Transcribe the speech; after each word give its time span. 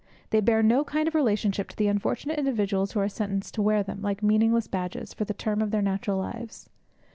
They 0.31 0.39
bear 0.41 0.63
no 0.63 0.83
kind 0.83 1.07
of 1.07 1.13
relationship 1.13 1.69
to 1.69 1.75
the 1.77 1.85
unfortunate 1.85 2.39
individuals 2.39 2.91
who 2.93 2.99
are 3.01 3.07
sentenced 3.07 3.53
to 3.53 3.61
wear 3.61 3.83
them, 3.83 4.01
like 4.01 4.23
meaningless 4.23 4.65
badges, 4.65 5.13
for 5.13 5.25
the 5.25 5.33
term 5.35 5.61
of 5.61 5.69
their 5.69 5.83
natural 5.83 6.17
lives. 6.17 6.67